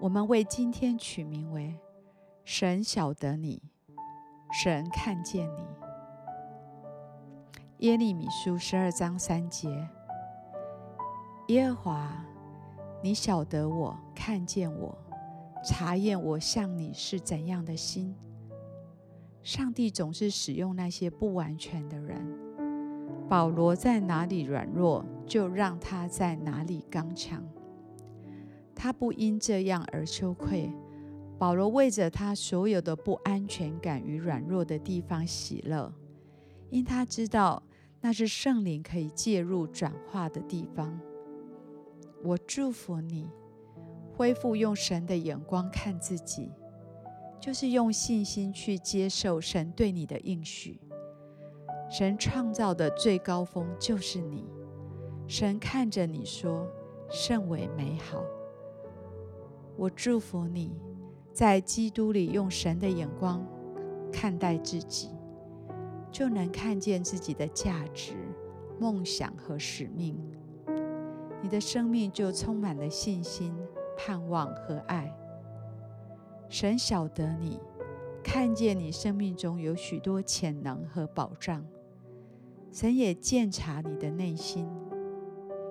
[0.00, 1.78] 我们为今天取名为
[2.42, 3.62] “神晓得你，
[4.50, 5.62] 神看见你”。
[7.86, 9.68] 耶利米书十二章三节：
[11.48, 12.24] 耶和华，
[13.02, 14.96] 你晓得我，看见我，
[15.66, 18.16] 查验我向你是怎样的心。
[19.42, 22.26] 上帝总是使用那些不完全的人。
[23.28, 27.46] 保罗在哪里软弱，就让他在哪里刚强。
[28.74, 30.72] 他不因这样而羞愧。
[31.38, 35.90] 保罗为着他所有的不安全感与软弱的地方喜乐，
[36.68, 37.62] 因他知道
[38.02, 41.00] 那是圣灵可以介入转化的地方。
[42.22, 43.26] 我祝福你，
[44.14, 46.50] 恢复用神的眼光看自己，
[47.40, 50.78] 就是用信心去接受神对你的应许。
[51.90, 54.44] 神创造的最高峰就是你，
[55.26, 56.68] 神看着你说，
[57.10, 58.22] 甚为美好。
[59.80, 60.70] 我祝福你，
[61.32, 63.42] 在基督里用神的眼光
[64.12, 65.08] 看待自己，
[66.12, 68.12] 就能看见自己的价值、
[68.78, 70.20] 梦想和使命。
[71.40, 73.56] 你的生命就充满了信心、
[73.96, 75.10] 盼望和爱。
[76.50, 77.58] 神晓得你，
[78.22, 81.64] 看见你生命中有许多潜能和宝藏。
[82.70, 84.68] 神也鉴察你的内心。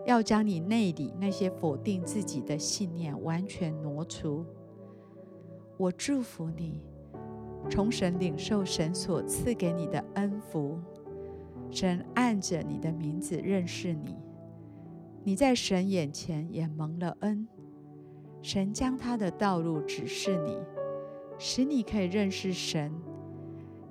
[0.09, 4.43] 要将你内里那些否定自己的信念完全挪除。
[5.77, 6.81] 我祝福你，
[7.69, 10.79] 从神领受神所赐给你的恩福。
[11.69, 14.15] 神按着你的名字认识你，
[15.23, 17.47] 你在神眼前也蒙了恩。
[18.41, 20.57] 神将他的道路指示你，
[21.37, 22.91] 使你可以认识神。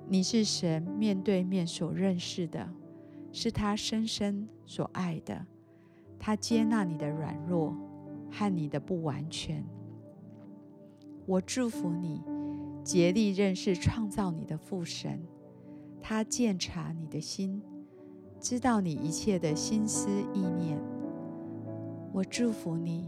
[0.09, 2.67] 你是神面对面所认识的，
[3.31, 5.45] 是他深深所爱的。
[6.19, 7.73] 他接纳你的软弱
[8.29, 9.63] 和你的不完全。
[11.25, 12.21] 我祝福你，
[12.83, 15.21] 竭力认识创造你的父神。
[16.01, 17.61] 他鉴察你的心，
[18.39, 20.79] 知道你一切的心思意念。
[22.11, 23.07] 我祝福你，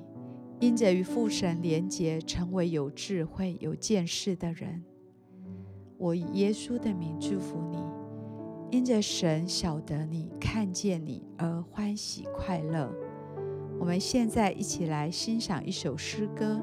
[0.59, 4.83] 因着与父神连结，成为有智慧、有见识的人。
[5.97, 8.00] 我以耶稣的名祝福你。
[8.71, 12.89] 因着神晓得你，看见你而欢喜快乐。
[13.77, 16.57] 我们现在一起来欣赏一首诗歌，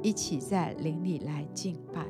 [0.00, 2.06] 一起在灵里来敬拜。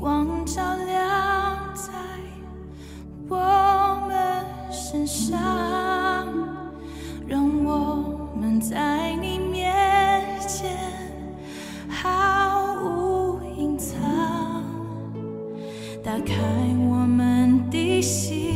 [0.00, 0.96] 光照亮
[1.74, 1.92] 在
[3.28, 3.36] 我
[4.08, 5.38] 们身上，
[7.28, 10.74] 让我们在你面前
[11.86, 14.00] 毫无隐藏。
[16.02, 16.34] 打开
[16.88, 18.49] 我们的心，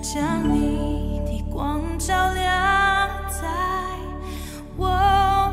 [0.00, 3.48] 将你的光照亮在
[4.76, 4.86] 我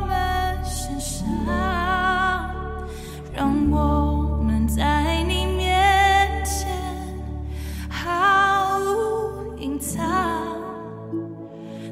[0.07, 1.25] 们身上
[3.33, 6.67] 让我们在你面前
[7.89, 10.03] 毫无隐藏。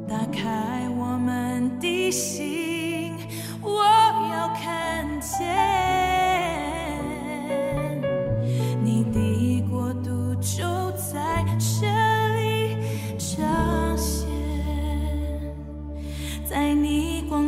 [0.07, 3.15] 打开我们的心
[3.61, 3.83] 我
[4.31, 6.02] 要看见。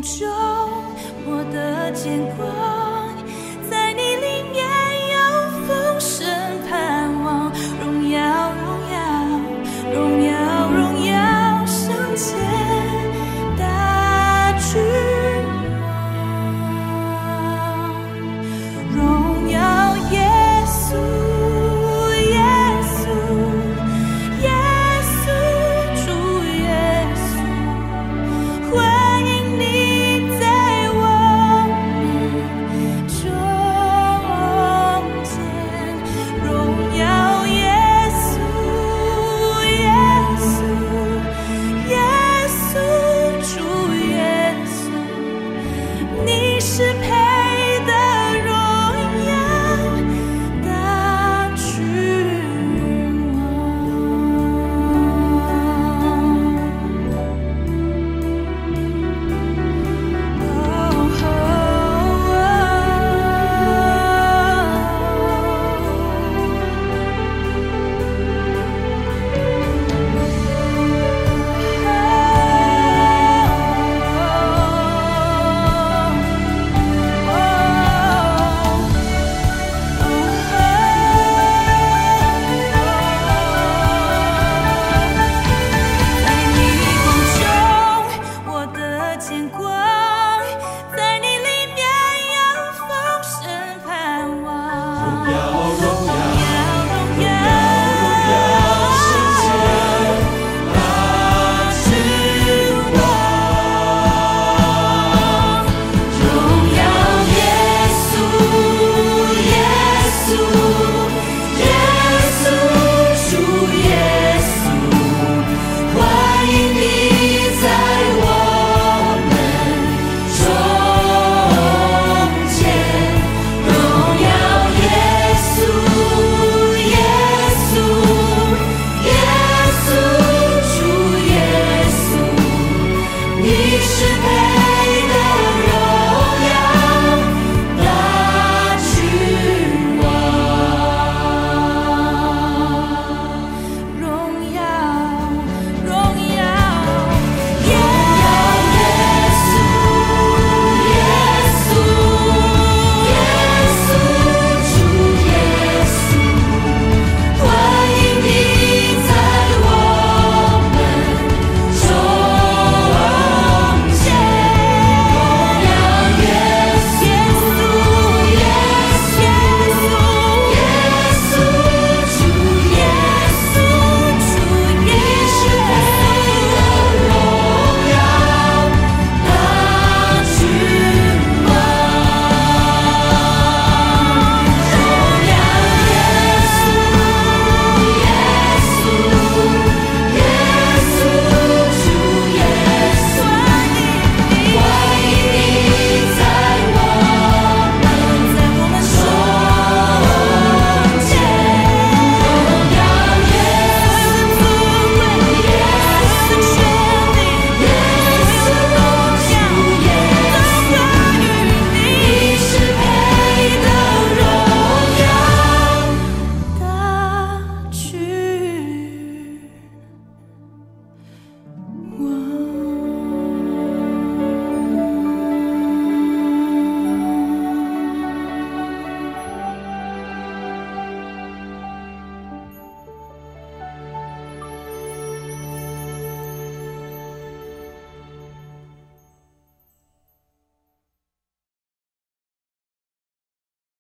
[0.06, 0.28] 说
[1.26, 2.85] 我的牵挂。
[46.86, 47.35] to pay.